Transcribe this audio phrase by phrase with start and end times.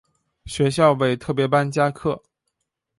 [0.47, 2.23] 学校为特別班加课